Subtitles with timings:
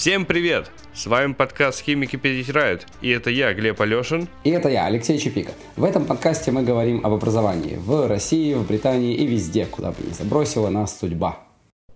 [0.00, 0.70] Всем привет!
[0.94, 4.28] С вами подкаст «Химики перетирают» и это я, Глеб Алешин.
[4.44, 5.52] И это я, Алексей Чепика.
[5.76, 9.96] В этом подкасте мы говорим об образовании в России, в Британии и везде, куда бы
[10.02, 11.40] ни забросила нас судьба.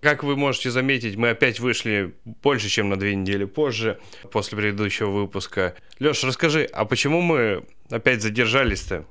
[0.01, 3.99] Как вы можете заметить, мы опять вышли больше, чем на две недели позже,
[4.31, 5.73] после предыдущего выпуска.
[5.99, 9.05] Леш, расскажи, а почему мы опять задержались-то?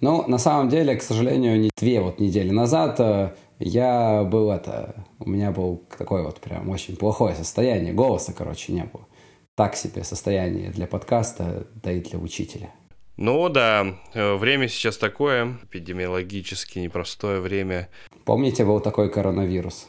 [0.00, 5.04] Ну, на самом деле, к сожалению, не две вот недели назад э, я был это...
[5.18, 7.92] У меня был такое вот прям очень плохое состояние.
[7.92, 9.06] Голоса, короче, не было.
[9.54, 12.70] Так себе состояние для подкаста, да и для учителя.
[13.18, 17.90] Ну да, э, время сейчас такое, эпидемиологически непростое время.
[18.24, 19.88] Помните, был такой коронавирус?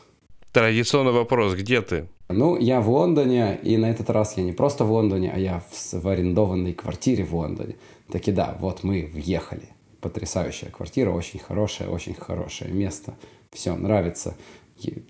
[0.52, 2.10] Традиционный вопрос, где ты?
[2.28, 5.64] Ну, я в Лондоне, и на этот раз я не просто в Лондоне, а я
[5.72, 7.78] в, в арендованной квартире в Лондоне.
[8.12, 9.70] Таки да, вот мы въехали.
[10.02, 13.14] Потрясающая квартира, очень хорошая, очень хорошее место
[13.54, 14.36] все нравится.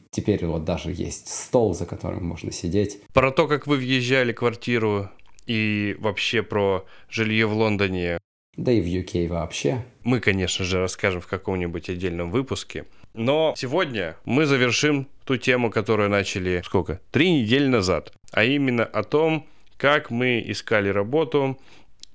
[0.10, 3.02] Теперь вот даже есть стол, за которым можно сидеть.
[3.14, 5.10] Про то, как вы въезжали в квартиру
[5.46, 8.18] и вообще про жилье в Лондоне.
[8.58, 9.86] Да и в UK вообще.
[10.04, 12.86] Мы, конечно же, расскажем в каком-нибудь отдельном выпуске.
[13.14, 17.00] Но сегодня мы завершим ту тему, которую начали сколько?
[17.12, 18.14] Три недели назад.
[18.32, 21.58] А именно о том, как мы искали работу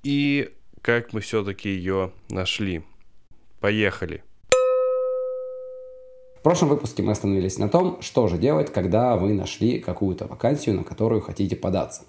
[0.02, 0.50] и
[0.82, 2.82] как мы все-таки ее нашли.
[3.60, 4.22] Поехали
[6.46, 10.84] прошлом выпуске мы остановились на том, что же делать, когда вы нашли какую-то вакансию, на
[10.84, 12.02] которую хотите податься.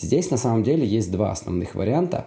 [0.00, 2.26] Здесь на самом деле есть два основных варианта.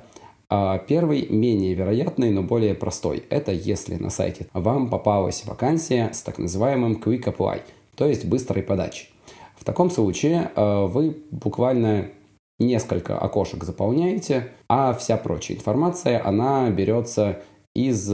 [0.50, 3.26] А, первый менее вероятный, но более простой.
[3.30, 7.60] Это если на сайте вам попалась вакансия с так называемым Quick Apply,
[7.98, 9.10] то есть быстрой подачей.
[9.58, 12.12] В таком случае а, вы буквально
[12.60, 17.42] несколько окошек заполняете, а вся прочая информация, она берется
[17.76, 18.10] из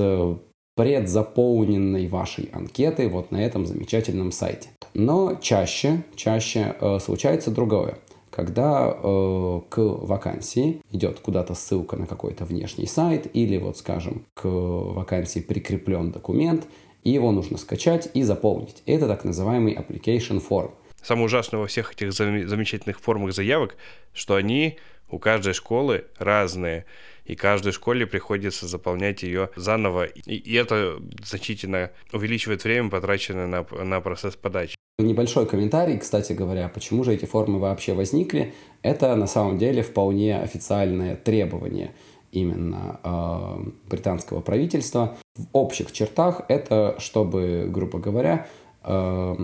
[0.76, 4.70] предзаполненной вашей анкеты вот на этом замечательном сайте.
[4.94, 7.98] Но чаще, чаще э, случается другое.
[8.30, 14.46] Когда э, к вакансии идет куда-то ссылка на какой-то внешний сайт или вот, скажем, к
[14.46, 16.66] вакансии прикреплен документ,
[17.03, 18.81] и его нужно скачать и заполнить.
[18.86, 20.72] Это так называемый application form.
[21.03, 23.76] Самое ужасное во всех этих замечательных формах заявок,
[24.14, 24.78] что они
[25.09, 26.86] у каждой школы разные
[27.25, 33.66] и каждой школе приходится заполнять ее заново, и, и это значительно увеличивает время, потраченное на,
[33.84, 34.75] на процесс подачи.
[35.00, 38.53] Небольшой комментарий, кстати говоря, почему же эти формы вообще возникли,
[38.84, 41.95] это на самом деле вполне официальное требование
[42.31, 45.17] именно э, британского правительства.
[45.35, 48.47] В общих чертах это, чтобы, грубо говоря,
[48.84, 49.35] э,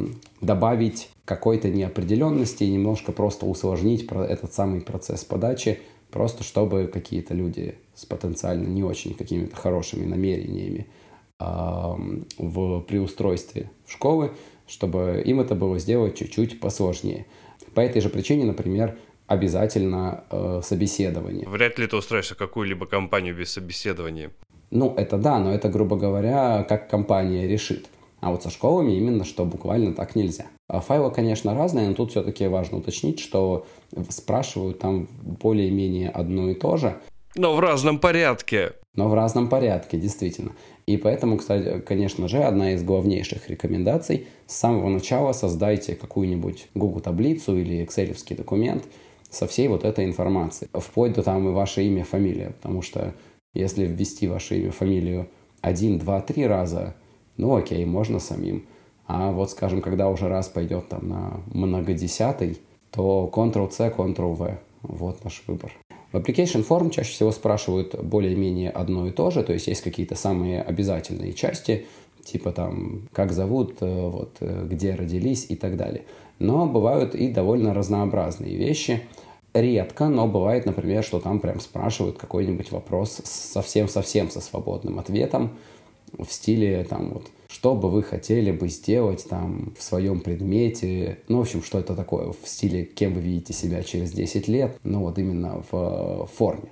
[0.41, 5.79] добавить какой-то неопределенности и немножко просто усложнить этот самый процесс подачи
[6.11, 10.87] Просто чтобы какие-то люди с потенциально не очень какими-то хорошими намерениями
[11.39, 11.43] э,
[12.37, 14.31] в, при устройстве в школы,
[14.67, 17.25] чтобы им это было сделать чуть-чуть посложнее.
[17.75, 18.97] По этой же причине, например,
[19.27, 21.47] обязательно э, собеседование.
[21.47, 24.31] Вряд ли ты устроишься какую-либо компанию без собеседования.
[24.71, 27.87] Ну, это да, но это, грубо говоря, как компания решит.
[28.21, 30.47] А вот со школами именно что буквально так нельзя.
[30.67, 33.65] А файлы, конечно, разные, но тут все-таки важно уточнить, что
[34.09, 36.97] спрашивают там более-менее одно и то же.
[37.35, 38.73] Но в разном порядке.
[38.95, 40.51] Но в разном порядке, действительно.
[40.87, 46.99] И поэтому, кстати, конечно же, одна из главнейших рекомендаций с самого начала создайте какую-нибудь Google
[46.99, 48.83] таблицу или Excel документ
[49.29, 50.69] со всей вот этой информацией.
[50.73, 52.53] Вплоть до там и ваше имя, фамилия.
[52.59, 53.13] Потому что
[53.53, 55.29] если ввести ваше имя, фамилию
[55.61, 56.95] один, два, три раза,
[57.39, 58.65] ну окей, можно самим.
[59.07, 62.59] А вот, скажем, когда уже раз пойдет там на многодесятый,
[62.91, 64.59] то Ctrl-C, Ctrl-V.
[64.83, 65.71] Вот наш выбор.
[66.11, 70.15] В application form чаще всего спрашивают более-менее одно и то же, то есть есть какие-то
[70.15, 71.85] самые обязательные части,
[72.23, 76.03] типа там, как зовут, э, вот, э, где родились и так далее.
[76.39, 79.01] Но бывают и довольно разнообразные вещи.
[79.53, 85.51] Редко, но бывает, например, что там прям спрашивают какой-нибудь вопрос совсем-совсем со свободным ответом,
[86.17, 91.39] в стиле там вот что бы вы хотели бы сделать там в своем предмете, ну,
[91.39, 94.99] в общем, что это такое в стиле, кем вы видите себя через 10 лет, ну,
[94.99, 96.69] вот именно в форме.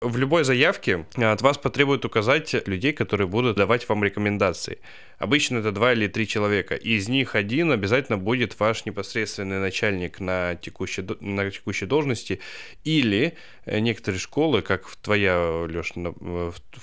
[0.00, 4.80] В любой заявке от вас потребуют указать людей, которые будут давать вам рекомендации.
[5.18, 6.74] Обычно это два или три человека.
[6.74, 12.40] Из них один обязательно будет ваш непосредственный начальник на текущей, на текущей должности.
[12.84, 13.34] Или
[13.66, 16.12] некоторые школы, как твоя, Леша,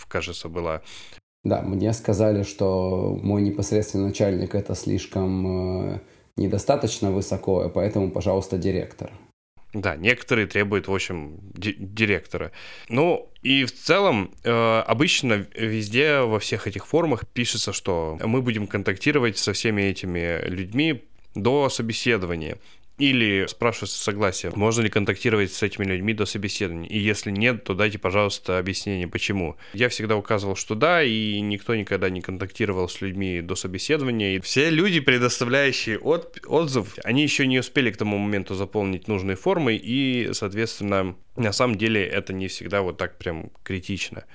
[0.08, 0.82] кажется, была,
[1.44, 6.00] да, мне сказали, что мой непосредственный начальник это слишком э,
[6.38, 9.12] недостаточно высоко, поэтому, пожалуйста, директор.
[9.74, 12.52] Да, некоторые требуют, в общем, ди- директора.
[12.90, 18.68] Ну, и в целом, э, обычно везде, во всех этих формах пишется, что мы будем
[18.68, 21.06] контактировать со всеми этими людьми
[21.36, 22.58] до собеседования.
[22.98, 26.90] Или спрашивать согласие, можно ли контактировать с этими людьми до собеседования.
[26.90, 29.56] И если нет, то дайте, пожалуйста, объяснение, почему.
[29.74, 34.36] Я всегда указывал, что да, и никто никогда не контактировал с людьми до собеседования.
[34.36, 39.36] И все люди, предоставляющие от, отзыв, они еще не успели к тому моменту заполнить нужные
[39.36, 44.26] формы, и, соответственно, на самом деле это не всегда вот так прям критично.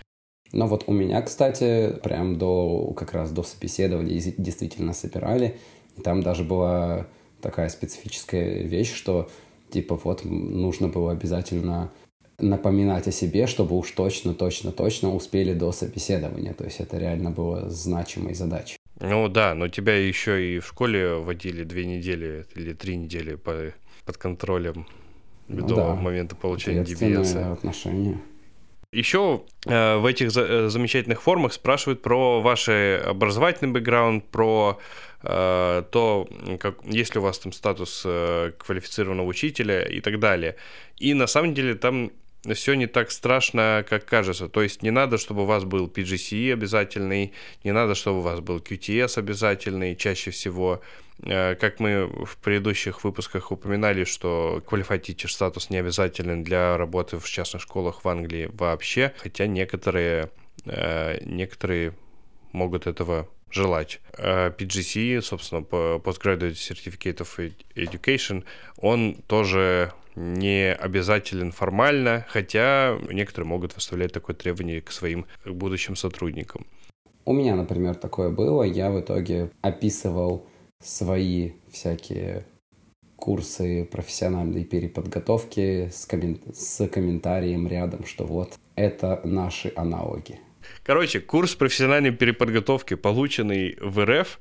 [0.53, 5.57] Но вот у меня, кстати, прям до, как раз до собеседования действительно собирали.
[6.03, 7.07] Там даже была
[7.41, 9.29] такая специфическая вещь, что
[9.71, 11.91] типа вот нужно было обязательно
[12.39, 16.53] напоминать о себе, чтобы уж точно, точно, точно успели до собеседования.
[16.53, 18.77] То есть это реально было значимой задачей.
[19.01, 23.73] Ну да, но тебя еще и в школе водили две недели или три недели по,
[24.05, 24.87] под контролем
[25.49, 25.95] ну, до да.
[25.95, 27.53] момента получения DBS.
[27.53, 28.19] отношения.
[28.93, 35.06] Еще э, в этих за, э, замечательных формах спрашивают про ваш образовательный бэкграунд, про Э,
[35.27, 36.29] то
[36.61, 40.57] как, есть ли у вас там статус э, квалифицированного учителя и так далее.
[40.99, 42.13] И на самом деле там
[42.55, 44.49] все не так страшно, как кажется.
[44.49, 47.33] То есть не надо, чтобы у вас был PGCE обязательный,
[47.65, 50.81] не надо, чтобы у вас был QTS обязательный чаще всего.
[51.25, 57.29] Э, как мы в предыдущих выпусках упоминали, что Qualified статус не обязателен для работы в
[57.29, 60.31] частных школах в Англии вообще, хотя некоторые,
[61.25, 61.95] некоторые
[62.53, 64.01] могут этого желать.
[64.19, 68.45] А PGC, собственно, Postgraduate Certificate of Education,
[68.79, 76.67] он тоже не обязателен формально, хотя некоторые могут выставлять такое требование к своим будущим сотрудникам.
[77.25, 78.63] У меня, например, такое было.
[78.63, 80.47] Я в итоге описывал
[80.83, 82.47] свои всякие
[83.17, 86.41] курсы профессиональной переподготовки с, коммен...
[86.53, 90.39] с комментарием рядом, что вот это наши аналоги.
[90.87, 94.39] Короче, курс профессиональной переподготовки, полученный в РФ,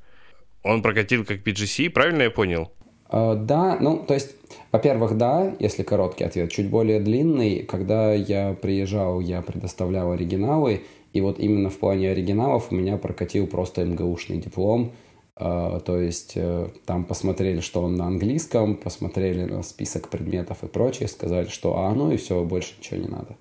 [0.63, 2.71] он прокатил как PGC, правильно я понял?
[3.09, 4.36] Uh, да, ну, то есть,
[4.71, 7.63] во-первых, да, если короткий ответ, чуть более длинный.
[7.63, 10.83] Когда я приезжал, я предоставлял оригиналы,
[11.13, 14.91] и вот именно в плане оригиналов у меня прокатил просто МГУшный диплом.
[15.36, 20.68] Uh, то есть, uh, там посмотрели, что он на английском, посмотрели на список предметов и
[20.68, 23.36] прочее, сказали, что а, ну и все, больше ничего не надо.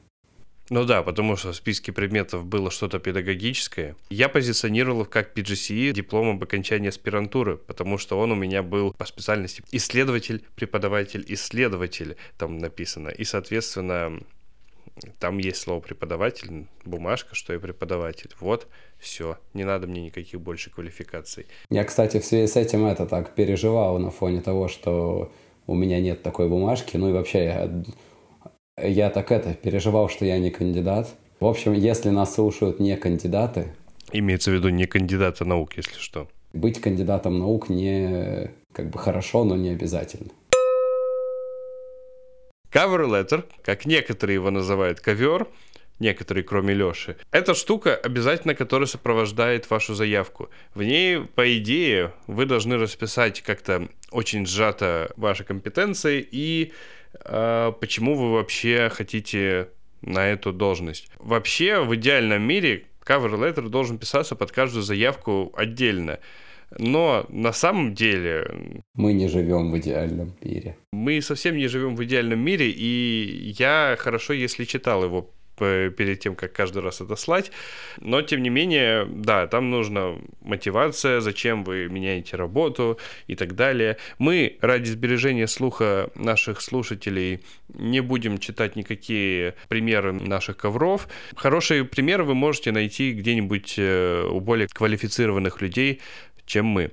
[0.71, 3.97] Ну да, потому что в списке предметов было что-то педагогическое.
[4.09, 9.05] Я позиционировал как PGCE диплом об окончании аспирантуры, потому что он у меня был по
[9.05, 13.11] специальности исследователь, преподаватель, исследователь там написано.
[13.11, 14.21] И, соответственно,
[15.19, 18.31] там есть слово преподаватель, бумажка, что я преподаватель.
[18.41, 18.67] Вот,
[18.99, 21.47] все, не надо мне никаких больше квалификаций.
[21.69, 25.31] Я, кстати, в связи с этим это так переживал на фоне того, что
[25.67, 26.97] у меня нет такой бумажки.
[26.97, 27.85] Ну и вообще
[28.77, 31.15] я так это, переживал, что я не кандидат.
[31.41, 33.75] В общем, если нас слушают не кандидаты...
[34.13, 36.29] Имеется в виду не кандидаты наук, если что.
[36.53, 40.31] Быть кандидатом наук не как бы хорошо, но не обязательно.
[42.73, 45.47] Cover letter, как некоторые его называют ковер,
[46.01, 47.17] некоторые, кроме Лёши.
[47.31, 50.49] Это штука обязательно, которая сопровождает вашу заявку.
[50.75, 56.73] В ней, по идее, вы должны расписать как-то очень сжато ваши компетенции и
[57.23, 59.69] почему вы вообще хотите
[60.03, 61.09] на эту должность.
[61.19, 66.19] Вообще, в идеальном мире cover letter должен писаться под каждую заявку отдельно.
[66.79, 68.83] Но на самом деле...
[68.95, 70.77] Мы не живем в идеальном мире.
[70.93, 76.35] Мы совсем не живем в идеальном мире, и я хорошо, если читал его перед тем,
[76.35, 77.51] как каждый раз это слать.
[78.01, 83.97] Но, тем не менее, да, там нужна мотивация, зачем вы меняете работу и так далее.
[84.19, 87.41] Мы ради сбережения слуха наших слушателей
[87.73, 91.09] не будем читать никакие примеры наших ковров.
[91.37, 96.01] Хорошие примеры вы можете найти где-нибудь э, у более квалифицированных людей,
[96.47, 96.91] чем мы.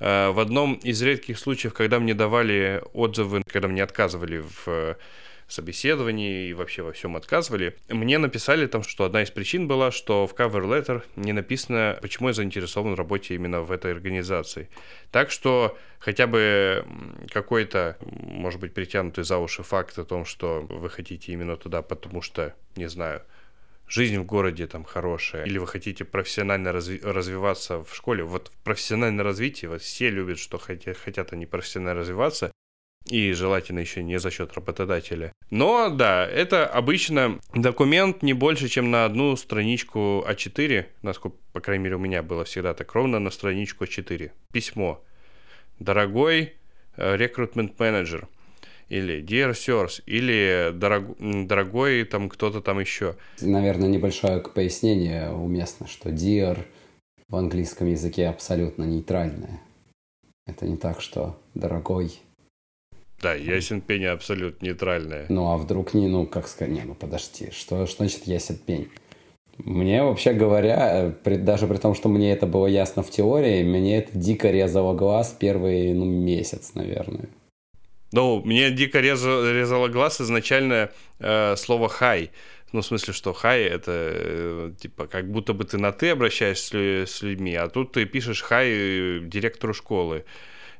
[0.00, 4.96] Э, в одном из редких случаев, когда мне давали отзывы, когда мне отказывали в
[5.52, 7.76] собеседовании и вообще во всем отказывали.
[7.88, 12.28] Мне написали там, что одна из причин была, что в cover letter не написано, почему
[12.28, 14.68] я заинтересован в работе именно в этой организации.
[15.10, 16.84] Так что хотя бы
[17.30, 22.22] какой-то, может быть, притянутый за уши факт о том, что вы хотите именно туда, потому
[22.22, 23.22] что, не знаю,
[23.88, 28.24] жизнь в городе там хорошая, или вы хотите профессионально разви- развиваться в школе.
[28.24, 32.52] Вот в профессиональном развитии вот все любят, что хотят, хотят они профессионально развиваться,
[33.08, 35.32] и желательно еще не за счет работодателя.
[35.50, 41.84] Но да, это обычно документ не больше, чем на одну страничку А4, насколько, по крайней
[41.84, 44.30] мере, у меня было всегда так ровно на страничку А4.
[44.52, 45.02] Письмо.
[45.78, 46.54] Дорогой
[46.96, 48.28] рекрутмент э, менеджер
[48.88, 53.16] или Dear Sirs, или дорог, дорогой там кто-то там еще.
[53.40, 56.58] Наверное, небольшое пояснение уместно, что Dear
[57.28, 59.60] в английском языке абсолютно нейтральное.
[60.46, 62.20] Это не так, что дорогой
[63.22, 65.26] Да, ясен пень абсолютно нейтральная.
[65.28, 68.88] Ну, а вдруг не, ну, как сказать, не, ну, подожди, что, что значит ясен пень?
[69.58, 73.98] Мне, вообще говоря, при, даже при том, что мне это было ясно в теории, мне
[73.98, 77.28] это дико резало глаз первый, ну, месяц, наверное.
[78.10, 82.30] Ну, мне дико резало, резало глаз изначально э, слово «хай».
[82.72, 87.06] Ну, в смысле, что хай это э, типа как будто бы ты на ты обращаешься
[87.06, 90.24] с, с людьми, а тут ты пишешь хай директору школы.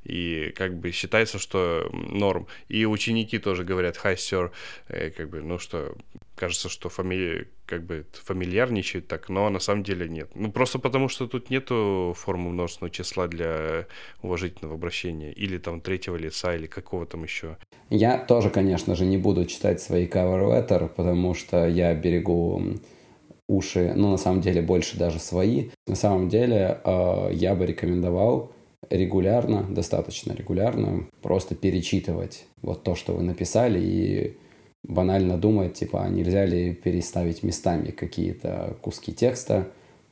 [0.05, 2.47] И как бы считается, что норм.
[2.69, 4.51] И ученики тоже говорят hi, sir.
[4.89, 5.95] Э, как бы, ну что,
[6.35, 10.31] кажется, что фамилия как бы фамильярничает так, но на самом деле нет.
[10.35, 13.87] Ну, просто потому, что тут нету формы множественного числа для
[14.23, 15.33] уважительного обращения.
[15.33, 17.57] Или там третьего лица, или какого там еще.
[17.89, 22.79] Я тоже, конечно же, не буду читать свои cover letter, потому что я берегу
[23.49, 25.71] уши, ну, на самом деле, больше даже свои.
[25.87, 28.53] На самом деле, э, я бы рекомендовал
[28.93, 34.37] регулярно, достаточно регулярно, просто перечитывать вот то, что вы написали, и
[34.85, 39.69] банально думать, типа, а нельзя ли переставить местами какие-то куски текста,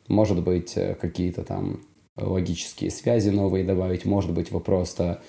[0.08, 1.80] может быть, э, какие-то там
[2.16, 5.20] логические связи новые добавить, может быть, вы просто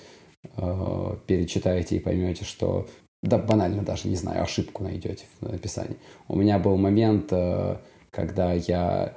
[0.56, 2.86] э, перечитаете и поймете, что
[3.22, 5.96] да банально даже, не знаю, ошибку найдете в написании.
[6.26, 7.76] У меня был момент, э,
[8.10, 9.16] когда я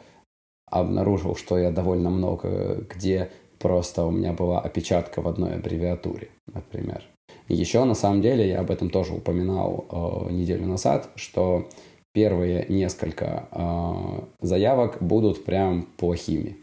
[0.70, 7.04] обнаружил, что я довольно много где просто у меня была опечатка в одной аббревиатуре, например.
[7.48, 11.68] Еще, на самом деле, я об этом тоже упоминал э, неделю назад, что
[12.12, 16.58] первые несколько э, заявок будут прям плохими.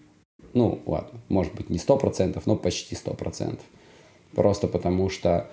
[0.55, 3.61] Ну, ладно, может быть, не 100%, но почти 100%.
[4.35, 5.51] Просто потому что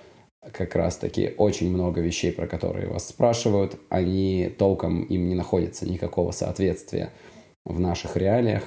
[0.52, 6.32] как раз-таки очень много вещей, про которые вас спрашивают, они толком им не находятся никакого
[6.32, 7.10] соответствия
[7.64, 8.64] в наших реалиях,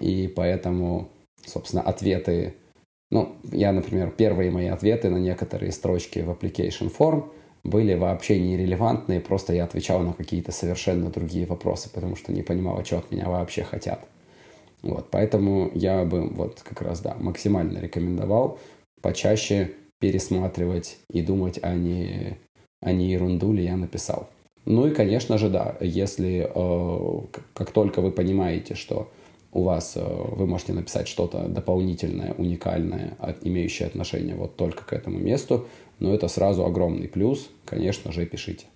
[0.00, 1.08] и поэтому
[1.46, 2.54] собственно, ответы.
[3.10, 7.30] Ну, я, например, первые мои ответы на некоторые строчки в application form
[7.64, 12.84] были вообще нерелевантные, просто я отвечал на какие-то совершенно другие вопросы, потому что не понимал,
[12.84, 14.06] что от меня вообще хотят.
[14.82, 18.58] Вот, поэтому я бы вот как раз, да, максимально рекомендовал
[19.00, 22.36] почаще пересматривать и думать, а не,
[22.82, 24.28] а не ерунду ли я написал.
[24.66, 27.20] Ну и, конечно же, да, если э,
[27.54, 29.10] как только вы понимаете, что
[29.54, 35.18] у вас э, вы можете написать что-то дополнительное, уникальное, имеющее отношение вот только к этому
[35.18, 35.66] месту,
[36.00, 38.66] но это сразу огромный плюс, конечно же, пишите.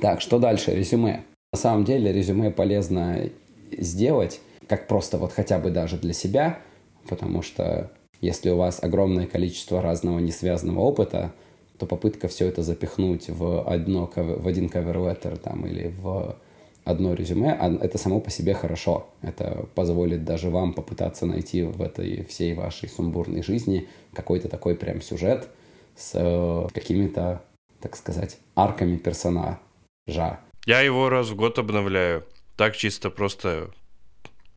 [0.00, 0.74] Так, что дальше?
[0.74, 1.24] Резюме.
[1.52, 3.28] На самом деле резюме полезно
[3.72, 6.60] сделать, как просто вот хотя бы даже для себя,
[7.08, 11.32] потому что если у вас огромное количество разного несвязанного опыта,
[11.78, 16.36] то попытка все это запихнуть в, одно, в один cover там, или в
[16.84, 19.08] одно резюме, а это само по себе хорошо.
[19.22, 25.02] Это позволит даже вам попытаться найти в этой всей вашей сумбурной жизни какой-то такой прям
[25.02, 25.48] сюжет
[25.96, 27.42] с э, какими-то,
[27.80, 30.40] так сказать, арками персонажа.
[30.66, 32.24] Я его раз в год обновляю.
[32.56, 33.70] Так чисто просто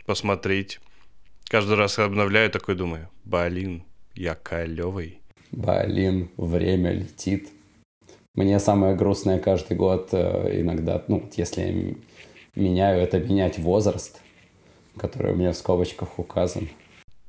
[0.05, 0.79] посмотреть.
[1.45, 3.83] Каждый раз обновляю, такой думаю, блин,
[4.15, 5.19] я клевый.
[5.51, 7.49] Блин, время летит.
[8.35, 11.95] Мне самое грустное каждый год э, иногда, ну, если
[12.55, 14.21] меняю, это менять возраст,
[14.97, 16.69] который у меня в скобочках указан.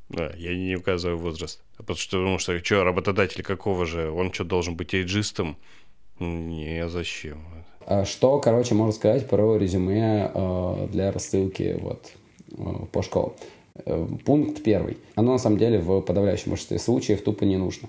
[0.08, 1.62] Да, я не указываю возраст.
[1.76, 4.10] А потому что, потому что, что, работодатель какого же?
[4.10, 5.56] Он что, должен быть эйджистом?
[6.20, 7.38] Не, зачем?
[7.86, 12.12] А что, короче, можно сказать про резюме э, для рассылки вот,
[12.56, 13.34] э, по школам?
[13.84, 14.98] Э, пункт первый.
[15.16, 17.88] Оно на самом деле в подавляющем большинстве случаев тупо не нужно.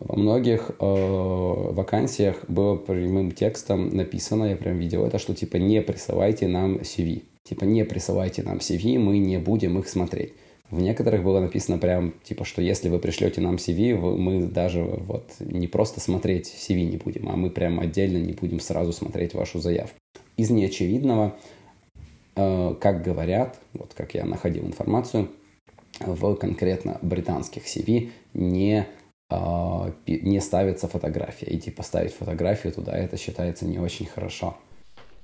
[0.00, 5.82] Во многих э, вакансиях было прямым текстом написано, я прям видел это, что типа не
[5.82, 7.24] присылайте нам CV.
[7.42, 10.34] Типа не присылайте нам CV, мы не будем их смотреть.
[10.70, 15.32] В некоторых было написано прям, типа, что если вы пришлете нам CV, мы даже вот
[15.40, 19.60] не просто смотреть CV не будем, а мы прям отдельно не будем сразу смотреть вашу
[19.60, 19.96] заявку.
[20.36, 21.36] Из неочевидного,
[22.36, 25.28] э, как говорят, вот как я находил информацию,
[26.00, 28.86] в конкретно британских CV не
[29.30, 31.46] не ставится фотография.
[31.46, 34.56] И типа ставить фотографию туда, это считается не очень хорошо.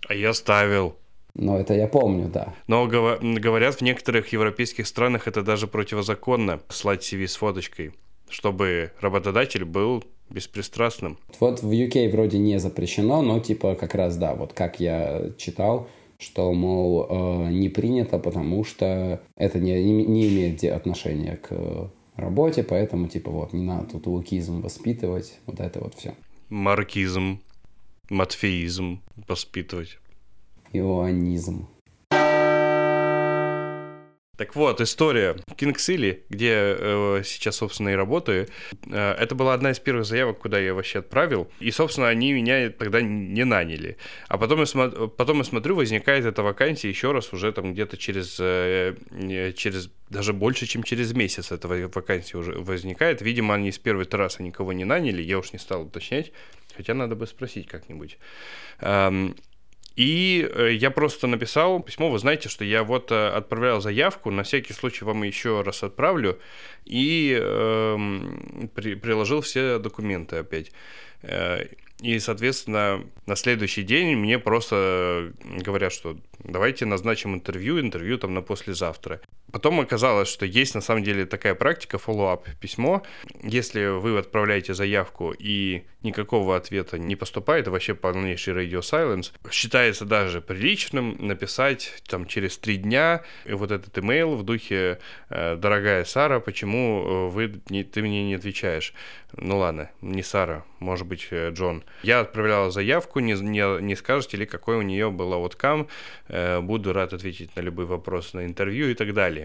[0.08, 0.96] А я ставил.
[1.34, 2.54] Но это я помню, да.
[2.68, 7.92] Но говорят, в некоторых европейских странах это даже противозаконно слать CV с фоточкой,
[8.28, 11.18] чтобы работодатель был беспристрастным.
[11.40, 15.88] Вот в UK вроде не запрещено, но типа как раз да, вот как я читал,
[16.18, 23.08] что, мол, э, не принято, потому что это не, не имеет отношения к работе, поэтому,
[23.08, 26.14] типа, вот, не надо тут лукизм воспитывать, вот это вот все.
[26.48, 27.40] Маркизм,
[28.10, 29.98] матфеизм воспитывать.
[30.72, 31.68] Иоаннизм.
[34.36, 38.48] Так вот, история Кингсили, где э, сейчас, собственно, и работаю,
[38.90, 41.48] э, это была одна из первых заявок, куда я вообще отправил.
[41.60, 43.96] И, собственно, они меня тогда не наняли.
[44.28, 47.96] А потом я, смо- потом я смотрю, возникает эта вакансия еще раз уже там где-то
[47.96, 48.94] через, э,
[49.56, 53.22] через даже больше, чем через месяц эта вакансия уже возникает.
[53.22, 56.32] Видимо, они с первого раз никого не наняли, я уж не стал уточнять.
[56.76, 58.18] Хотя надо бы спросить как-нибудь.
[59.96, 64.42] И э, я просто написал письмо, вы знаете, что я вот э, отправлял заявку, на
[64.42, 66.40] всякий случай вам еще раз отправлю,
[66.84, 67.96] и э,
[68.74, 70.72] при, приложил все документы опять.
[71.22, 71.66] Э,
[72.00, 78.42] и, соответственно, на следующий день мне просто говорят, что давайте назначим интервью, интервью там на
[78.42, 79.20] послезавтра.
[79.54, 83.04] Потом оказалось, что есть на самом деле такая практика, follow-up письмо.
[83.40, 90.40] Если вы отправляете заявку и никакого ответа не поступает, вообще полнейший radio silence, считается даже
[90.40, 94.98] приличным написать там через три дня вот этот имейл в духе
[95.30, 97.48] «Э, «Дорогая Сара, почему э, вы,
[97.84, 98.92] ты мне не отвечаешь?»
[99.36, 101.84] Ну ладно, не Сара, может быть, э, Джон.
[102.02, 105.88] Я отправляла заявку, не, не, не скажете ли, какой у нее был ауткам,
[106.28, 109.43] буду рад ответить на любые вопросы на интервью и так далее.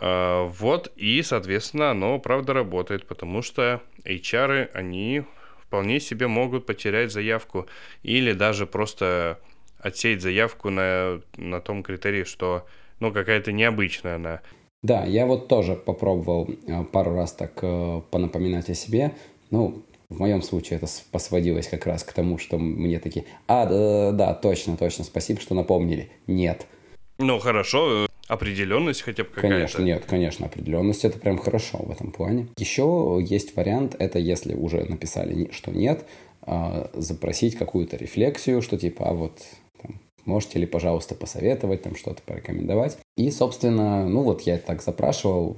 [0.00, 5.22] Вот, и, соответственно, оно, правда, работает, потому что HR, они
[5.60, 7.66] вполне себе могут потерять заявку
[8.02, 9.38] или даже просто
[9.78, 12.66] отсеять заявку на, на том критерии, что
[13.00, 14.40] ну, какая-то необычная она.
[14.82, 19.12] Да, я вот тоже попробовал э, пару раз так э, понапоминать о себе.
[19.50, 24.12] Ну, в моем случае это посводилось как раз к тому, что мне такие, а, да,
[24.12, 26.10] да, точно, точно, спасибо, что напомнили.
[26.26, 26.66] Нет.
[27.18, 29.54] Ну, хорошо, э, определенность хотя бы какая-то.
[29.54, 32.48] Конечно, нет, конечно, определенность это прям хорошо в этом плане.
[32.58, 36.04] Еще есть вариант, это если уже написали, что нет,
[36.42, 39.42] а, запросить какую-то рефлексию, что типа, а вот
[39.82, 42.98] там, можете ли, пожалуйста, посоветовать, там что-то порекомендовать.
[43.16, 45.56] И, собственно, ну вот я так запрашивал,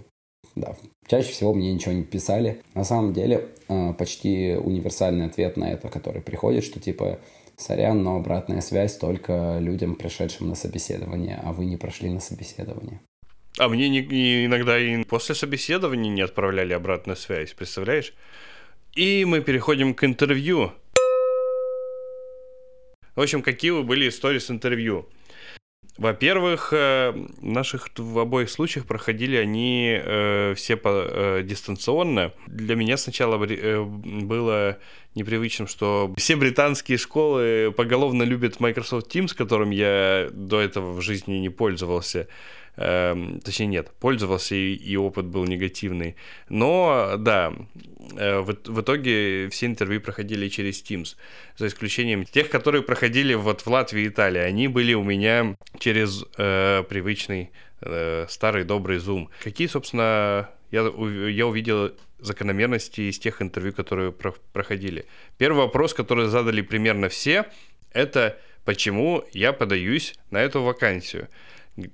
[0.54, 2.62] да, чаще всего мне ничего не писали.
[2.74, 7.18] На самом деле, а, почти универсальный ответ на это, который приходит, что типа,
[7.58, 13.00] сорян, но обратная связь только людям, пришедшим на собеседование, а вы не прошли на собеседование.
[13.58, 18.14] А мне не, не, иногда и после собеседования не отправляли обратную связь, представляешь?
[18.94, 20.72] И мы переходим к интервью.
[23.16, 25.08] В общем, какие вы были истории с интервью?
[25.98, 32.32] Во-первых, э, в наших в обоих случаях проходили они э, все по, э, дистанционно.
[32.46, 34.78] Для меня сначала было
[35.16, 41.34] непривычным, что все британские школы поголовно любят Microsoft Teams, которым я до этого в жизни
[41.38, 42.28] не пользовался.
[42.80, 46.14] Эм, точнее, нет, пользовался и, и опыт был негативный.
[46.48, 47.52] Но, да,
[48.16, 51.16] э, в, в итоге все интервью проходили через Teams,
[51.56, 54.40] за исключением тех, которые проходили вот в Латвии и Италии.
[54.40, 59.26] Они были у меня через э, привычный э, старый добрый Zoom.
[59.42, 65.06] Какие, собственно, я, я увидел закономерности из тех интервью, которые про проходили.
[65.36, 67.46] Первый вопрос, который задали примерно все,
[67.92, 71.28] это почему я подаюсь на эту вакансию.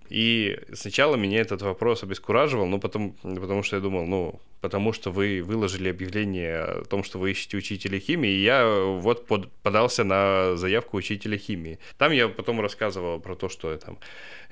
[0.08, 5.10] И сначала меня этот вопрос обескураживал, но потом, потому что я думал, ну, потому что
[5.10, 10.04] вы выложили объявление о том, что вы ищете учителя химии, и я вот под, подался
[10.04, 11.78] на заявку учителя химии.
[11.98, 13.98] Там я потом рассказывал про то, что там,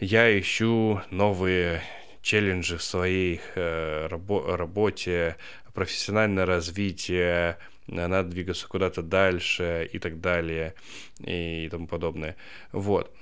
[0.01, 1.83] я ищу новые
[2.21, 5.37] челленджи в своей э, рабо- работе,
[5.73, 10.75] профессиональное развитие, надо двигаться куда-то дальше и так далее
[11.21, 12.37] и тому подобное.
[12.73, 13.15] Вот.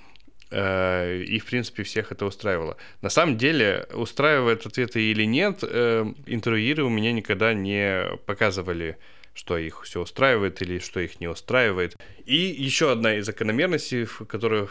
[0.51, 2.77] Э, и, в принципе, всех это устраивало.
[3.03, 8.99] На самом деле, устраивает ответы или нет, э, интервьюеры у меня никогда не показывали,
[9.33, 11.97] что их все устраивает или что их не устраивает.
[12.27, 14.69] И еще одна из закономерностей, которую,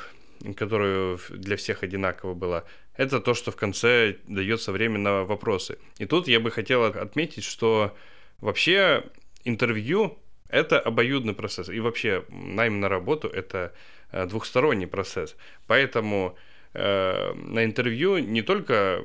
[0.57, 2.65] которую для всех одинаково была,
[2.95, 5.77] это то, что в конце дается время на вопросы.
[5.97, 7.95] И тут я бы хотел отметить, что
[8.39, 9.05] вообще
[9.45, 11.69] интервью— это обоюдный процесс.
[11.69, 13.73] И вообще найм на работу— это
[14.11, 15.35] двухсторонний процесс.
[15.67, 16.35] Поэтому
[16.73, 19.03] э, на интервью не только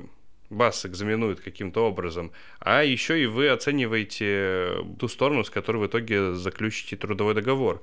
[0.51, 6.35] вас экзаменуют каким-то образом, а еще и вы оцениваете ту сторону, с которой в итоге
[6.35, 7.83] заключите трудовой договор.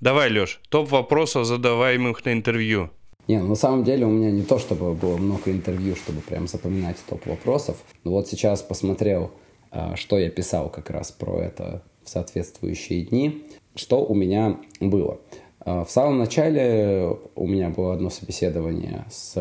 [0.00, 2.90] Давай, Леш, топ вопросов, задаваемых на интервью.
[3.28, 6.46] Не, ну, на самом деле у меня не то, чтобы было много интервью, чтобы прям
[6.46, 7.76] запоминать топ вопросов.
[8.04, 9.32] Но вот сейчас посмотрел,
[9.72, 13.44] э, что я писал как раз про это в соответствующие дни.
[13.74, 15.18] Что у меня было?
[15.66, 19.36] А, в самом начале у меня было одно собеседование с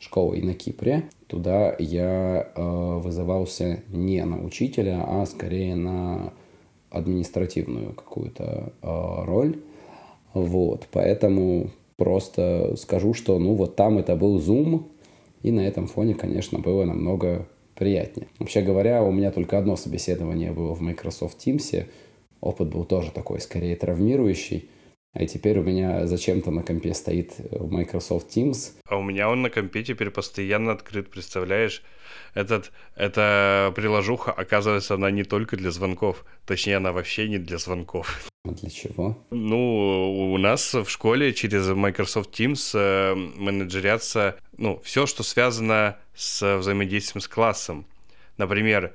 [0.00, 1.04] школой на Кипре.
[1.28, 6.32] Туда я э, вызывался не на учителя, а скорее на
[6.90, 9.60] административную какую-то э, роль.
[10.34, 14.84] Вот, поэтому просто скажу, что ну вот там это был Zoom,
[15.42, 18.26] И на этом фоне, конечно, было намного приятнее.
[18.40, 21.86] Вообще говоря, у меня только одно собеседование было в Microsoft Teams.
[22.40, 24.68] Опыт был тоже такой, скорее травмирующий.
[25.18, 28.72] А теперь у меня зачем-то на компе стоит Microsoft Teams.
[28.86, 31.82] А у меня он на компе теперь постоянно открыт, представляешь?
[32.34, 36.26] Этот, эта приложуха, оказывается, она не только для звонков.
[36.44, 38.28] Точнее, она вообще не для звонков.
[38.44, 39.16] А для чего?
[39.30, 46.58] Ну, у нас в школе через Microsoft Teams э, менеджерятся, ну, все, что связано с
[46.58, 47.86] взаимодействием с классом.
[48.36, 48.94] Например,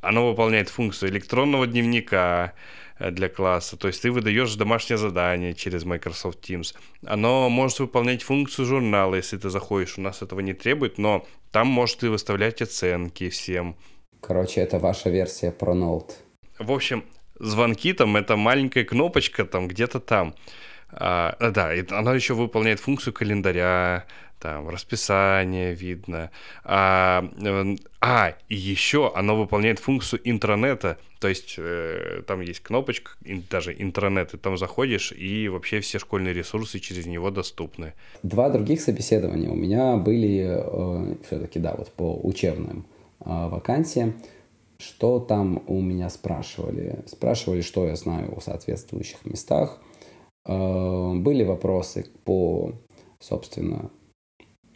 [0.00, 3.76] оно выполняет функцию электронного дневника, Э, для класса.
[3.76, 6.74] То есть ты выдаешь домашнее задание через Microsoft Teams.
[7.06, 9.98] Оно может выполнять функцию журнала, если ты заходишь.
[9.98, 13.76] У нас этого не требует, но там может и выставлять оценки всем.
[14.20, 16.12] Короче, это ваша версия про Note.
[16.58, 17.04] В общем,
[17.38, 20.34] звонки там это маленькая кнопочка там где-то там.
[20.90, 24.06] А, да, и она еще выполняет функцию календаря,
[24.38, 26.30] там расписание видно.
[26.64, 33.12] А, э, а и еще оно выполняет функцию интранета, то есть э, там есть кнопочка,
[33.50, 37.94] даже интранет, и там заходишь, и вообще все школьные ресурсы через него доступны.
[38.22, 42.86] Два других собеседования у меня были э, все-таки, да, вот по учебным
[43.20, 44.14] э, вакансиям.
[44.78, 47.00] Что там у меня спрашивали?
[47.06, 49.80] Спрашивали, что я знаю о соответствующих местах.
[50.46, 52.72] Э, были вопросы по,
[53.18, 53.90] собственно,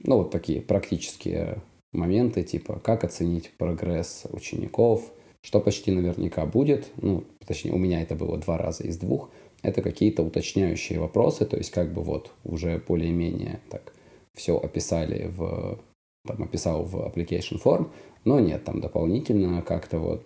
[0.03, 1.63] ну, вот такие практические
[1.93, 5.13] моменты, типа, как оценить прогресс учеников,
[5.43, 9.31] что почти наверняка будет, ну, точнее, у меня это было два раза из двух,
[9.63, 13.93] это какие-то уточняющие вопросы, то есть как бы вот уже более-менее так
[14.35, 15.79] все описали в,
[16.27, 17.91] там, описал в application form,
[18.25, 20.25] но нет, там дополнительно как-то вот,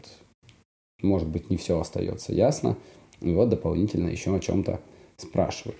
[1.03, 2.77] может быть, не все остается ясно,
[3.21, 4.81] и вот дополнительно еще о чем-то
[5.17, 5.79] спрашивают.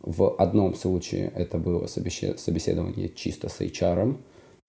[0.00, 4.16] В одном случае это было собеседование чисто с HR,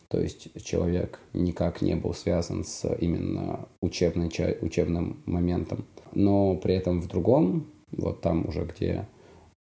[0.08, 5.86] то есть человек никак не был связан с именно учебной, учебным моментом.
[6.14, 9.08] Но при этом в другом, вот там уже, где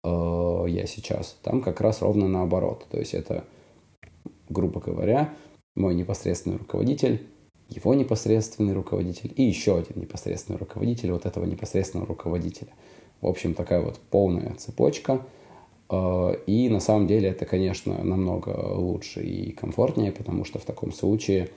[0.02, 2.86] э, я сейчас, там как раз ровно наоборот.
[2.90, 3.44] То есть это,
[4.48, 5.34] грубо говоря,
[5.76, 7.26] мой непосредственный руководитель,
[7.68, 12.72] его непосредственный руководитель и еще один непосредственный руководитель вот этого непосредственного руководителя.
[13.20, 15.26] В общем, такая вот полная цепочка–
[15.90, 21.50] и на самом деле это, конечно, намного лучше и комфортнее, потому что в таком случае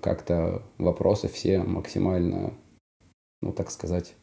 [0.00, 2.52] как-то вопросы все максимально,
[3.40, 4.14] ну так сказать,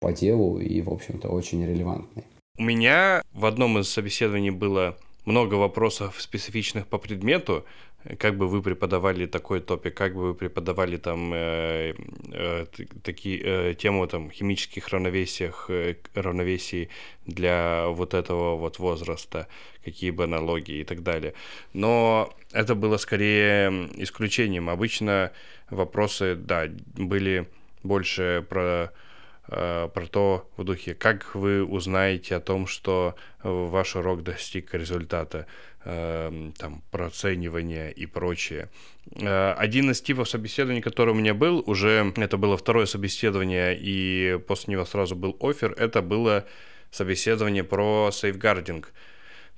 [0.00, 2.24] по делу и, в общем-то, очень релевантные.
[2.58, 7.64] У меня в одном из собеседований было много вопросов специфичных по предмету,
[8.18, 11.94] как бы вы преподавали такой топик, как бы вы преподавали там э,
[12.32, 12.66] э,
[13.02, 16.90] такие э, тему там химических равновесиях, э, равновесий
[17.26, 19.48] для вот этого вот возраста,
[19.84, 21.32] какие бы аналогии и так далее.
[21.72, 24.68] Но это было скорее исключением.
[24.68, 25.32] Обычно
[25.70, 27.46] вопросы, да, были
[27.82, 28.92] больше про
[29.46, 35.46] про то в духе, как вы узнаете о том, что ваш урок достиг результата,
[35.84, 38.70] э, там, проценивания и прочее.
[39.16, 44.38] Э, один из типов собеседований, который у меня был, уже это было второе собеседование, и
[44.46, 46.46] после него сразу был офер, это было
[46.90, 48.92] собеседование про сейфгардинг.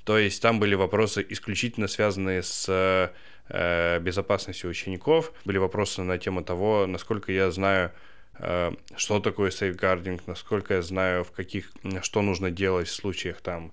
[0.05, 3.12] То есть там были вопросы исключительно связанные с
[3.49, 7.92] безопасностью учеников, были вопросы на тему того, насколько я знаю Э,
[8.38, 11.72] что такое сейфгардинг, насколько я знаю, в каких,
[12.03, 13.72] что нужно делать в случаях там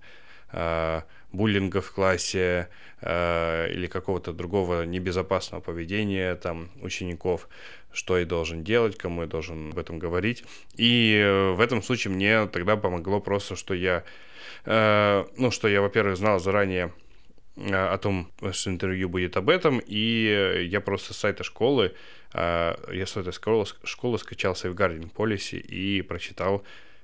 [0.52, 2.70] э, буллинга в классе
[3.02, 7.50] э, или какого-то другого небезопасного поведения там учеников,
[7.92, 10.44] что я должен делать, кому я должен об этом говорить.
[10.76, 14.04] И в этом случае мне тогда помогло просто, что я,
[14.66, 16.94] ну, что я, во-первых, знал заранее
[17.56, 21.94] о том, что интервью будет об этом, и я просто с сайта школы
[22.34, 26.64] а, я с этой школы, школы скачал Safeguarding Policy и прочитал,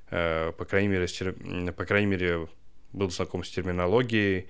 [0.09, 1.07] э, по крайней мере,
[1.71, 2.47] по крайней мере,
[2.93, 4.47] был знаком с терминологией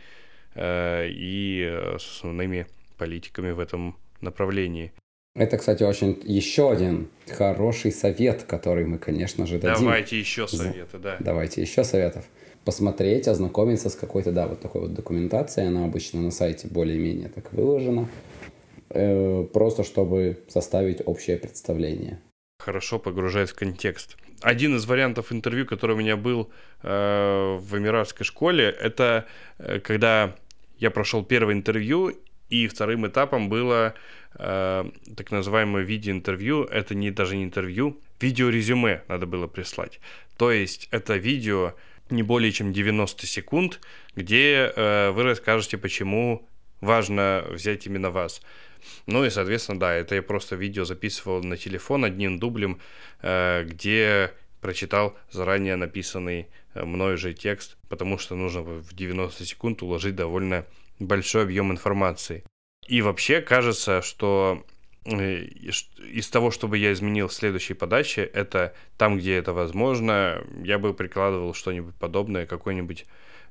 [0.56, 2.66] э, и э, с основными
[2.98, 4.94] политиками в этом направлении.
[5.36, 9.86] Это, кстати, очень еще один хороший совет, который мы, конечно же, дадим.
[9.86, 11.18] Давайте еще советы, да.
[11.20, 12.26] Давайте еще советов.
[12.66, 15.68] Посмотреть, ознакомиться с какой-то, да, вот такой вот документацией.
[15.68, 18.08] Она обычно на сайте более-менее так выложена.
[18.90, 22.20] Э, просто чтобы составить общее представление.
[22.60, 24.18] Хорошо погружает в контекст.
[24.42, 26.50] Один из вариантов интервью, который у меня был
[26.84, 29.26] э, в эмиратской школе, это
[29.58, 30.36] э, когда
[30.78, 32.14] я прошел первое интервью,
[32.50, 33.94] и вторым этапом было
[34.36, 36.66] э, так называемое видеоинтервью.
[36.66, 40.00] Это не даже не интервью, видеорезюме надо было прислать.
[40.38, 41.76] То есть это видео
[42.10, 43.80] не более чем 90 секунд,
[44.16, 46.48] где э, вы расскажете, почему
[46.82, 48.42] важно взять именно вас.
[49.06, 52.80] Ну и, соответственно, да, это я просто видео записывал на телефон одним дублем,
[53.22, 59.82] э, где прочитал заранее написанный э, мною же текст, потому что нужно в 90 секунд
[59.82, 60.66] уложить довольно
[61.00, 62.44] большой объем информации.
[62.88, 64.66] И вообще кажется, что
[65.06, 70.94] из того, чтобы я изменил в следующей подаче, это там, где это возможно, я бы
[70.94, 73.06] прикладывал что-нибудь подобное, какой-нибудь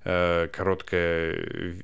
[0.05, 1.77] э, короткое,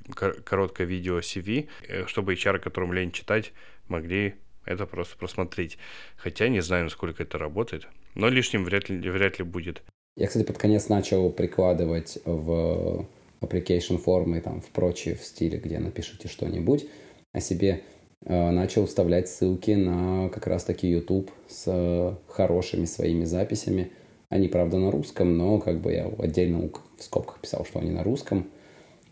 [0.45, 3.53] короткое видео CV, э, чтобы HR, которым лень читать,
[3.89, 5.79] могли это просто просмотреть.
[6.17, 9.83] Хотя не знаю, насколько это работает, но лишним вряд ли, вряд ли будет.
[10.17, 13.09] Я, кстати, под конец начал прикладывать в
[13.41, 16.87] application формы, там, в прочие, в стиле, где напишите что-нибудь
[17.33, 17.94] о себе, э,
[18.27, 23.93] начал вставлять ссылки на как раз-таки YouTube с э, хорошими своими записями.
[24.31, 28.03] Они, правда, на русском, но как бы я отдельно в скобках писал, что они на
[28.03, 28.49] русском.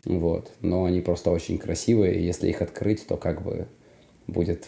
[0.04, 0.52] Вот.
[0.60, 3.68] Но они просто очень красивые, если их открыть, то как бы
[4.26, 4.66] будет,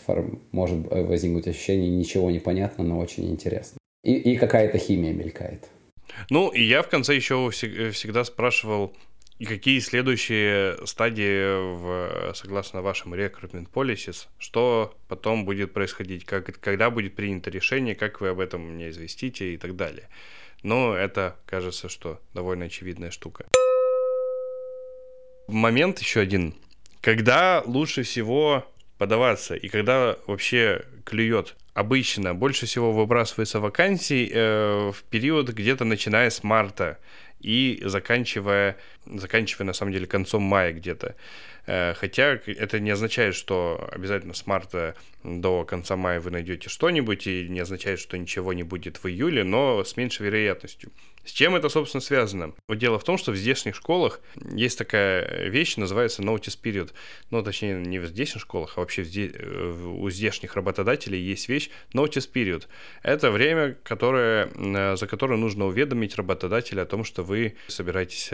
[0.53, 3.79] может возникнуть ощущение, ничего не понятно, но очень интересно.
[4.05, 5.69] И, и какая-то химия мелькает.
[6.31, 8.93] Ну, и я в конце еще всегда спрашивал,
[9.39, 16.91] и какие следующие стадии, в, согласно вашему recruitment policies, что потом будет происходить, как, когда
[16.91, 20.09] будет принято решение, как вы об этом мне известите и так далее.
[20.63, 23.47] Но это, кажется, что довольно очевидная штука.
[25.49, 26.55] Момент еще один.
[27.01, 28.67] Когда лучше всего
[28.99, 31.57] подаваться и когда вообще клюет?
[31.75, 36.99] Обычно больше всего выбрасывается вакансий э, в период где-то начиная с марта
[37.41, 41.17] и заканчивая, заканчивая на самом деле концом мая где-то.
[41.67, 47.27] Э, хотя это не означает, что обязательно с марта до конца мая вы найдете что-нибудь,
[47.27, 50.93] и не означает, что ничего не будет в июле, но с меньшей вероятностью.
[51.25, 52.53] С чем это, собственно, связано?
[52.69, 54.21] Дело в том, что в здешних школах
[54.53, 56.93] есть такая вещь, называется notice period.
[57.31, 62.31] Ну, точнее, не в здешних школах, а вообще э, у здешних работодателей есть вещь notice
[62.31, 62.67] period.
[63.03, 68.31] Это время, которое, э, за которое нужно уведомить работодателя о том, что вы собираетесь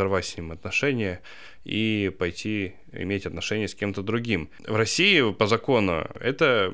[0.00, 1.20] разорвать с ним отношения
[1.64, 4.48] и пойти иметь отношения с кем-то другим.
[4.66, 6.72] В России по закону это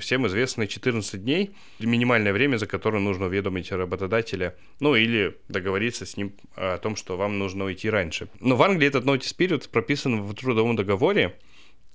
[0.00, 1.50] всем известные 14 дней,
[1.80, 7.16] минимальное время, за которое нужно уведомить работодателя, ну или договориться с ним о том, что
[7.16, 8.28] вам нужно уйти раньше.
[8.40, 11.34] Но в Англии этот notice period прописан в трудовом договоре,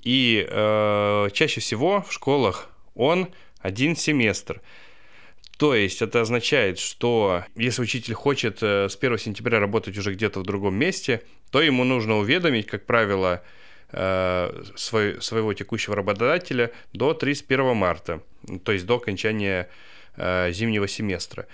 [0.02, 4.62] и э, чаще всего в школах он один семестр.
[5.64, 10.42] То есть это означает, что если учитель хочет э, с 1 сентября работать уже где-то
[10.42, 11.22] в другом месте,
[11.52, 13.42] то ему нужно уведомить, как правило,
[13.96, 18.24] Э, свой, своего текущего работодателя до 31 марта,
[18.64, 19.70] то есть до окончания
[20.16, 21.48] э, зимнего семестра.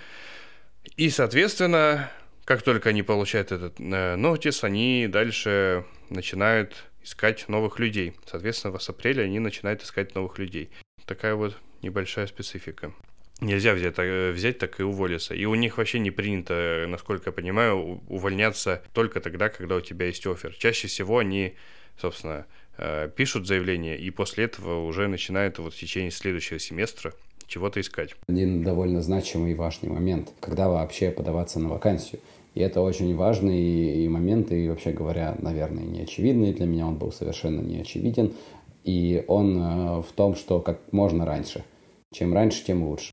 [0.96, 2.10] И, соответственно,
[2.46, 8.14] как только они получают этот нотис, они дальше начинают искать новых людей.
[8.24, 10.70] Соответственно, с апреля они начинают искать новых людей.
[11.04, 12.94] Такая вот небольшая специфика.
[13.40, 15.34] Нельзя взять, взять так и уволиться.
[15.34, 20.06] И у них вообще не принято, насколько я понимаю, увольняться только тогда, когда у тебя
[20.06, 20.54] есть офер.
[20.54, 21.54] Чаще всего они
[22.00, 22.46] собственно,
[22.78, 27.12] э, пишут заявление, и после этого уже начинают вот в течение следующего семестра
[27.46, 28.14] чего-то искать.
[28.28, 32.20] Один довольно значимый и важный момент, когда вообще подаваться на вакансию.
[32.54, 36.52] И это очень важный и момент, и вообще говоря, наверное, не очевидный.
[36.52, 38.32] Для меня он был совершенно не очевиден.
[38.82, 41.64] И он э, в том, что как можно раньше.
[42.12, 43.12] Чем раньше, тем лучше.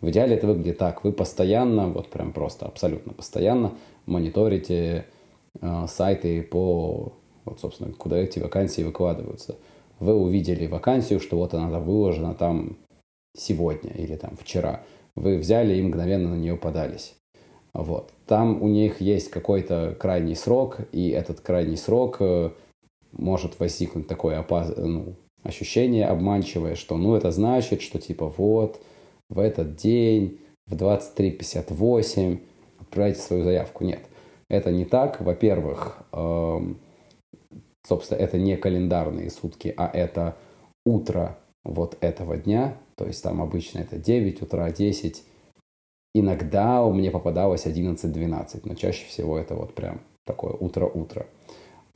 [0.00, 1.04] В идеале это выглядит так.
[1.04, 3.72] Вы постоянно, вот прям просто абсолютно постоянно
[4.06, 5.06] мониторите
[5.60, 7.12] э, сайты по
[7.48, 9.56] вот, собственно, куда эти вакансии выкладываются.
[10.00, 12.76] Вы увидели вакансию, что вот она выложена там
[13.36, 14.82] сегодня или там вчера.
[15.16, 17.14] Вы взяли и мгновенно на нее подались.
[17.72, 18.12] Вот.
[18.26, 22.50] Там у них есть какой-то крайний срок, и этот крайний срок э,
[23.12, 24.72] может возникнуть такое опас...
[24.76, 28.80] ну, ощущение обманчивое, что ну это значит, что типа вот
[29.28, 32.40] в этот день в 23.58
[32.78, 33.84] отправляйте свою заявку.
[33.84, 34.00] Нет,
[34.48, 35.20] это не так.
[35.20, 36.78] Во-первых, эм,
[37.86, 40.36] собственно, это не календарные сутки, а это
[40.84, 45.22] утро вот этого дня, то есть там обычно это 9 утра, 10,
[46.14, 51.26] иногда у меня попадалось 11-12, но чаще всего это вот прям такое утро-утро.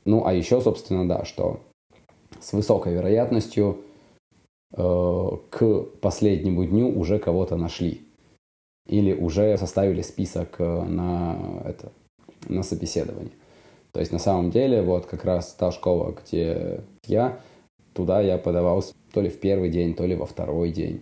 [0.05, 1.59] Ну, а еще, собственно, да, что
[2.39, 3.81] с высокой вероятностью
[4.75, 8.01] к последнему дню уже кого-то нашли.
[8.87, 11.91] Или уже составили список э, на, это,
[12.49, 13.31] на собеседование.
[13.93, 17.39] То есть на самом деле вот как раз та школа, где я,
[17.93, 21.01] туда я подавался то ли в первый день, то ли во второй день.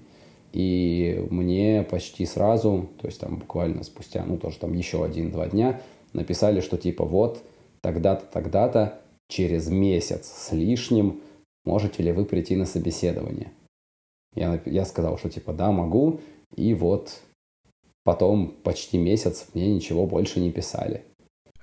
[0.52, 5.82] И мне почти сразу, то есть там буквально спустя, ну тоже там еще один-два дня,
[6.14, 7.42] написали, что типа вот
[7.82, 11.22] тогда-то, тогда-то через месяц с лишним
[11.64, 13.52] можете ли вы прийти на собеседование.
[14.36, 16.22] Я, я сказал, что типа да, могу,
[16.56, 17.22] и вот
[18.04, 21.04] потом почти месяц мне ничего больше не писали.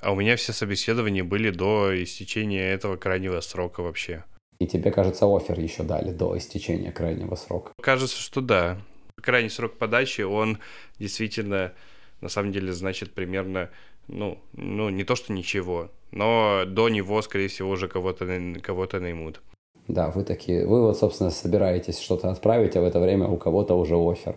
[0.01, 4.25] А у меня все собеседования были до истечения этого крайнего срока вообще.
[4.61, 7.73] И тебе, кажется, офер еще дали до истечения крайнего срока.
[7.81, 8.79] Кажется, что да.
[9.21, 10.59] Крайний срок подачи, он
[10.99, 11.73] действительно,
[12.21, 13.71] на самом деле, значит примерно,
[14.07, 18.27] ну, ну не то, что ничего, но до него, скорее всего, уже кого-то
[18.63, 19.41] кого наймут.
[19.89, 23.75] Да, вы такие, вы вот, собственно, собираетесь что-то отправить, а в это время у кого-то
[23.75, 24.37] уже офер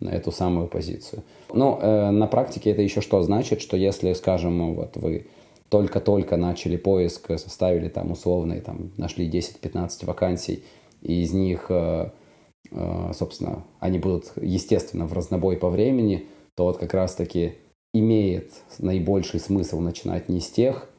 [0.00, 1.22] на эту самую позицию.
[1.52, 5.28] Ну, э, на практике это еще что значит, что если, скажем, вот вы
[5.68, 10.64] только-только начали поиск, составили там условные, там, нашли 10-15 вакансий,
[11.02, 12.10] и из них, э,
[12.72, 16.26] э, собственно, они будут, естественно, в разнобой по времени,
[16.56, 17.54] то вот как раз-таки
[17.94, 20.89] имеет наибольший смысл начинать не с тех,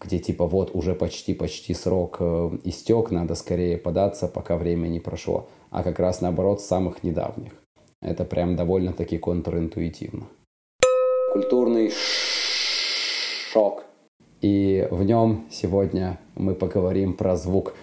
[0.00, 5.48] где типа вот уже почти-почти срок э, истек, надо скорее податься, пока время не прошло,
[5.70, 7.52] а как раз наоборот самых недавних.
[8.00, 10.26] Это прям довольно-таки контринтуитивно.
[11.32, 11.92] Культурный
[13.52, 13.84] шок.
[14.40, 17.74] И в нем сегодня мы поговорим про звук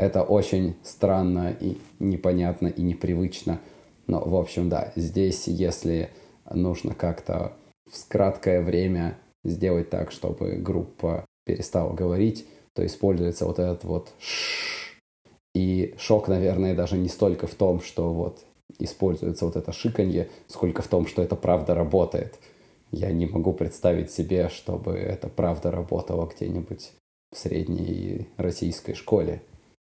[0.00, 3.60] это очень странно и непонятно и непривычно.
[4.06, 6.08] Но, в общем, да, здесь, если
[6.50, 7.52] нужно как-то
[7.84, 14.98] в краткое время сделать так, чтобы группа перестала говорить, то используется вот этот вот ш
[15.54, 18.44] и шок, наверное, даже не столько в том, что вот
[18.78, 22.38] используется вот это шиканье, сколько в том, что это правда работает.
[22.92, 26.92] Я не могу представить себе, чтобы это правда работало где-нибудь
[27.32, 29.42] в средней российской школе.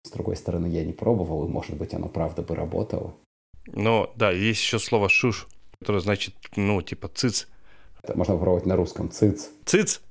[0.04, 3.14] С другой стороны, я не пробовал, и, может быть, оно правда бы работало.
[3.68, 5.48] Ну, да, есть еще слово «шуш»,
[5.80, 7.48] которое значит, ну, типа «циц».
[8.08, 9.12] Это можно попробовать на русском.
[9.12, 9.50] «Циц».
[9.66, 10.02] «Циц»?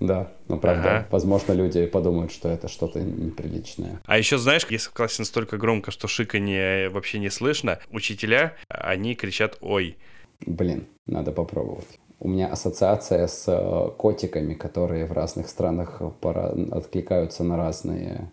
[0.00, 1.08] Да, ну правда, ага.
[1.10, 4.00] возможно, люди подумают, что это что-то неприличное.
[4.06, 9.14] А еще знаешь, если в классе настолько громко, что шиканье вообще не слышно, учителя, они
[9.14, 9.96] кричат «Ой!».
[10.44, 12.00] Блин, надо попробовать.
[12.18, 16.54] У меня ассоциация с э, котиками, которые в разных странах пора...
[16.72, 18.30] откликаются на разные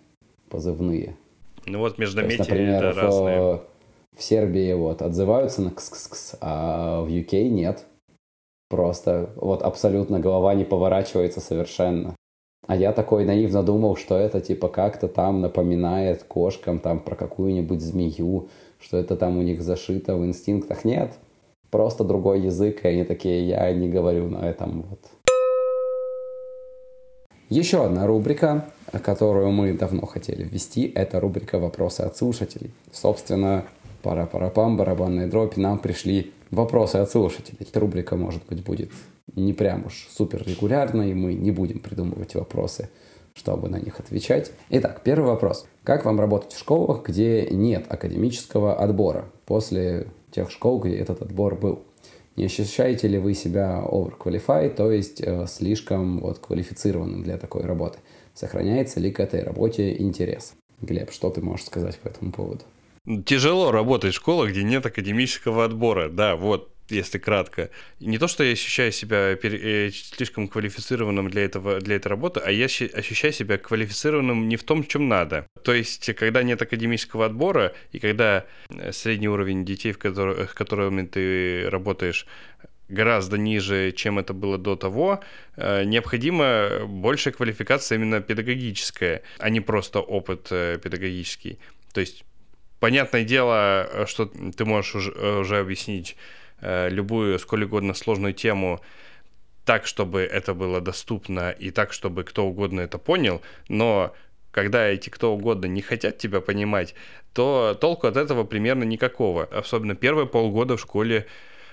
[0.50, 1.18] позывные.
[1.66, 3.40] Ну вот междометия например, это разные.
[3.40, 3.62] В,
[4.18, 7.86] в Сербии вот отзываются на кс-кс-кс, а в UK нет.
[8.72, 12.16] Просто вот абсолютно голова не поворачивается совершенно.
[12.68, 17.82] А я такой наивно думал, что это типа как-то там напоминает кошкам там про какую-нибудь
[17.82, 18.48] змею,
[18.80, 20.86] что это там у них зашито в инстинктах.
[20.86, 21.12] Нет,
[21.70, 25.00] просто другой язык, и они такие, я не говорю на этом вот.
[27.50, 28.68] Еще одна рубрика,
[29.04, 32.72] которую мы давно хотели ввести, это рубрика «Вопросы от слушателей».
[32.94, 33.66] Собственно,
[34.02, 37.68] пара-парапам, барабанные дропи, нам пришли вопросы от слушателей.
[37.74, 38.92] Рубрика, может быть, будет
[39.36, 42.90] не прям уж супер регулярной, мы не будем придумывать вопросы,
[43.34, 44.52] чтобы на них отвечать.
[44.70, 45.66] Итак, первый вопрос.
[45.84, 51.56] Как вам работать в школах, где нет академического отбора после тех школ, где этот отбор
[51.56, 51.84] был?
[52.36, 58.00] Не ощущаете ли вы себя overqualified, то есть э, слишком вот, квалифицированным для такой работы?
[58.34, 60.54] Сохраняется ли к этой работе интерес?
[60.82, 62.62] Глеб, что ты можешь сказать по этому поводу?
[63.26, 66.10] Тяжело работать в школах, где нет академического отбора.
[66.10, 67.70] Да, вот если кратко.
[68.00, 72.52] Не то, что я ощущаю себя э, слишком квалифицированным для, этого, для этой работы, а
[72.52, 75.48] я ощущаю себя квалифицированным не в том, чем надо.
[75.64, 80.54] То есть, когда нет академического отбора, и когда э, средний уровень детей, в которых, с
[80.54, 82.28] которыми ты работаешь,
[82.90, 85.22] гораздо ниже, чем это было до того,
[85.56, 91.58] э, необходима большая квалификация именно педагогическая, а не просто опыт педагогический.
[91.94, 92.26] То есть
[92.82, 96.18] Понятное дело, э, что ты можешь уже, э, уже объяснить
[96.62, 98.82] э, любую сколь угодно сложную тему
[99.66, 104.16] так, чтобы это было доступно и так, чтобы кто угодно это понял, но
[104.50, 106.96] когда эти кто угодно не хотят тебя понимать,
[107.34, 109.44] то толку от этого примерно никакого.
[109.44, 111.28] Особенно первые полгода в школе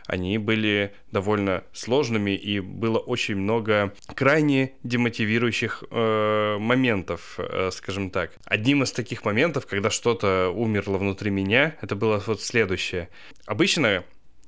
[0.09, 8.33] они были довольно сложными, и было очень много крайне демотивирующих э, моментов, э, скажем так.
[8.47, 13.11] Одним из таких моментов, когда что-то умерло внутри меня, это было вот следующее.
[13.45, 14.03] Обычно,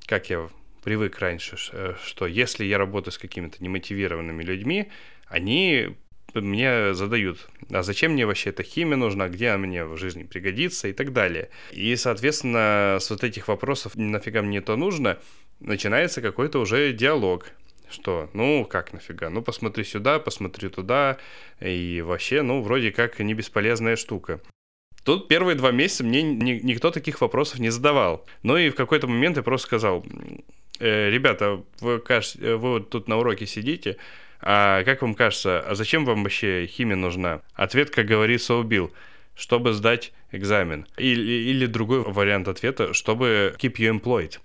[0.07, 0.49] как я
[0.83, 4.89] привык раньше, э, что если я работаю с какими-то немотивированными людьми,
[5.27, 5.95] они
[6.33, 10.87] мне задают, а зачем мне вообще эта химия нужна, где она мне в жизни пригодится
[10.87, 11.49] и так далее.
[11.71, 15.19] И, соответственно, с вот этих вопросов нафига мне это нужно,
[15.61, 17.47] начинается какой-то уже диалог.
[17.89, 19.29] Что, ну, как нафига?
[19.29, 21.17] Ну, посмотри сюда, посмотри туда,
[21.59, 24.39] и вообще, ну, вроде как не бесполезная штука.
[25.03, 28.25] Тут первые два месяца мне ни, никто таких вопросов не задавал.
[28.43, 30.05] Ну и в какой-то момент я просто сказал,
[30.79, 33.97] э, ребята, вы, кажется, вы вот тут на уроке сидите,
[34.41, 37.41] А как вам кажется, а зачем вам вообще химия нужна?
[37.53, 38.91] Ответ, как говорится, убил.
[39.35, 40.87] Чтобы сдать экзамен.
[40.97, 44.39] Или, или другой вариант ответа, чтобы keep you employed.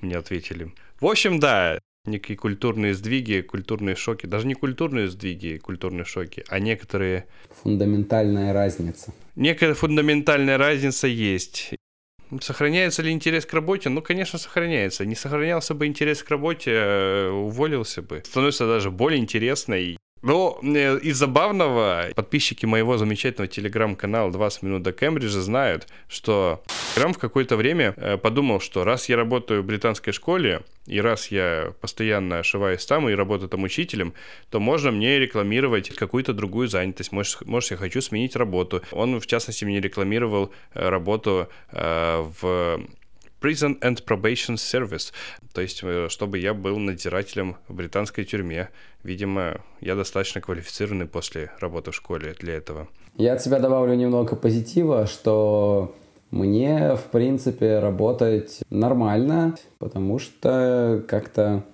[0.00, 0.72] Мне ответили.
[1.00, 6.58] В общем, да, некие культурные сдвиги, культурные шоки, даже не культурные сдвиги, культурные шоки, а
[6.58, 7.26] некоторые...
[7.62, 9.12] Фундаментальная разница.
[9.36, 11.74] Некая фундаментальная разница есть.
[12.40, 13.88] Сохраняется ли интерес к работе?
[13.88, 15.04] Ну, конечно, сохраняется.
[15.04, 18.22] Не сохранялся бы интерес к работе, э, уволился бы.
[18.24, 24.92] Становится даже более интересной ну, э, из забавного, подписчики моего замечательного телеграм-канала 20 минут до
[24.92, 26.62] Кембриджа знают, что
[26.94, 31.28] Телеграм в какое-то время э, подумал, что раз я работаю в британской школе, и раз
[31.28, 34.12] я постоянно ошиваюсь там и работаю там учителем,
[34.50, 37.12] то можно мне рекламировать какую-то другую занятость.
[37.12, 38.82] Может, может я хочу сменить работу.
[38.90, 42.80] Он, в частности, мне рекламировал э, работу э, в
[43.40, 45.12] Prison and Probation Service,
[45.52, 48.68] то есть э, чтобы я был надзирателем в британской тюрьме.
[49.02, 52.88] Видимо, я достаточно квалифицированный после работы в школе для этого.
[53.16, 55.94] Я от себя добавлю немного позитива, что
[56.30, 61.64] мне, в принципе, работать нормально, потому что как-то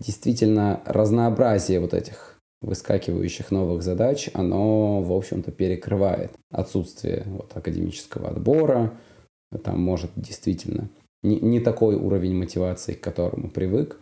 [0.00, 8.94] действительно разнообразие вот этих выскакивающих новых задач, оно, в общем-то, перекрывает отсутствие вот, академического отбора,
[9.58, 10.88] там может действительно
[11.22, 13.98] не, не такой уровень мотивации, к которому привык,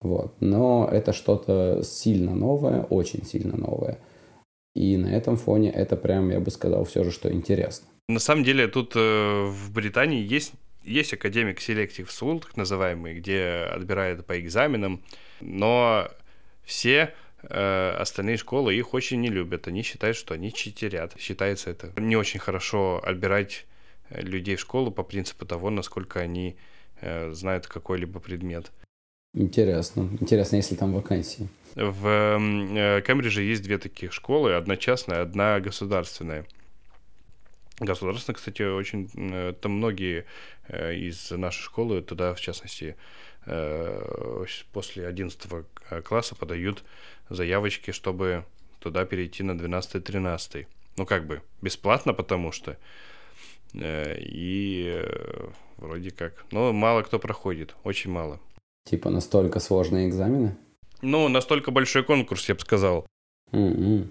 [0.00, 0.34] вот.
[0.40, 3.98] Но это что-то сильно новое, очень сильно новое.
[4.74, 7.88] И на этом фоне это прям, я бы сказал, все же, что интересно.
[8.08, 10.52] На самом деле тут э, в Британии есть,
[10.84, 15.02] есть академик Selective School, так называемый, где отбирают по экзаменам,
[15.40, 16.08] но
[16.64, 19.66] все э, остальные школы их очень не любят.
[19.66, 21.14] Они считают, что они читерят.
[21.18, 23.66] Считается это не очень хорошо отбирать
[24.10, 26.56] людей в школу по принципу того, насколько они
[27.00, 28.70] э, знают какой-либо предмет.
[29.34, 30.08] Интересно.
[30.20, 31.48] Интересно, если там вакансии.
[31.74, 36.46] В э, Кембридже есть две таких школы, одна частная, одна государственная.
[37.78, 39.10] Государственная, кстати, очень...
[39.14, 40.24] Э, там многие
[40.68, 42.94] из нашей школы туда, в частности,
[44.74, 45.50] после 11
[46.04, 46.84] класса подают
[47.30, 48.44] заявочки, чтобы
[48.78, 50.66] туда перейти на 12-13.
[50.98, 52.76] Ну, как бы, бесплатно, потому что
[53.74, 56.44] и э, вроде как.
[56.50, 58.40] Но мало кто проходит, очень мало.
[58.84, 60.56] Типа настолько сложные экзамены?
[61.02, 63.06] Ну, настолько большой конкурс, я бы сказал.
[63.52, 64.08] Mm-hmm.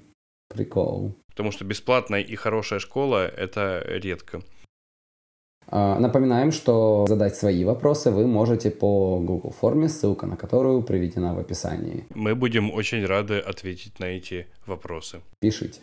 [0.49, 1.16] Прикол.
[1.30, 4.41] Потому что бесплатная и хорошая школа– это редко.
[5.70, 11.34] А, напоминаем, что задать свои вопросы вы можете по Google форме, ссылка на которую приведена
[11.34, 12.05] в описании.
[12.16, 15.22] Мы будем очень рады ответить на эти вопросы.
[15.41, 15.82] Пишите.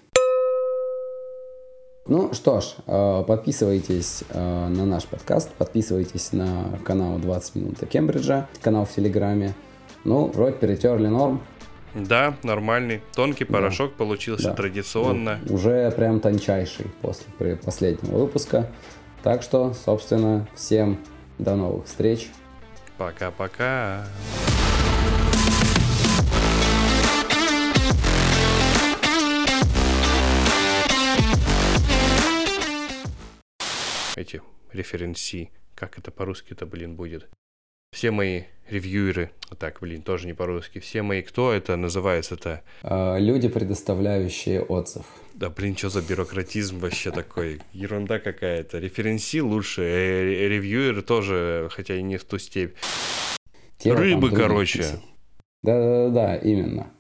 [2.07, 7.87] Ну что ж, э, подписывайтесь э, на наш подкаст, подписывайтесь на канал 20 минут до
[7.87, 9.55] Кембриджа, канал в Телеграме.
[10.05, 11.41] Ну, вроде перетерли норм.
[11.95, 13.01] Да, нормальный.
[13.15, 13.97] Тонкий порошок да.
[13.97, 14.55] получился да.
[14.55, 15.39] традиционно.
[15.47, 18.71] Ну, уже прям тончайший после последнего выпуска.
[19.23, 20.99] Так что, собственно, всем
[21.39, 22.29] до новых встреч.
[22.99, 24.05] Пока-пока.
[34.25, 37.29] Эти референси, как это по-русски-то, блин, будет.
[37.93, 42.63] Все мои ревьюеры, так, блин, тоже не по-русски, все мои, кто это называется-то?
[42.83, 45.05] А, люди, предоставляющие отзыв.
[45.35, 47.61] Да, блин, что за бюрократизм вообще такой?
[47.73, 48.79] Ерунда какая-то.
[48.79, 52.75] Референси лучше, э, ревьюер тоже, хотя и не в ту степь.
[53.79, 54.85] Те, Рыбы, короче.
[55.63, 56.94] Да-да-да, именно.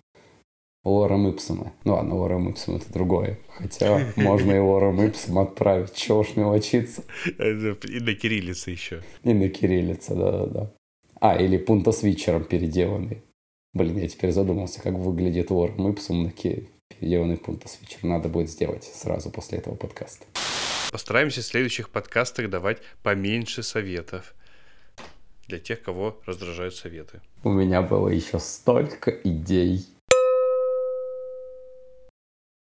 [0.84, 1.72] Лором Ипсома.
[1.84, 3.38] Ну ладно, Лором Ипсом это другое.
[3.48, 5.94] Хотя можно и Лором Ипсом отправить.
[5.94, 7.02] Чего уж мелочиться.
[7.26, 9.02] И на кириллице еще.
[9.22, 10.72] И на кириллице, да-да-да.
[11.20, 13.22] А, или пунта с Вичером переделанный.
[13.72, 18.04] Блин, я теперь задумался, как выглядит Лором Ипсом на переделанный пунта с Вичер.
[18.04, 20.26] Надо будет сделать сразу после этого подкаста.
[20.92, 24.34] Постараемся в следующих подкастах давать поменьше советов
[25.48, 27.20] для тех, кого раздражают советы.
[27.42, 29.86] У меня было еще столько идей.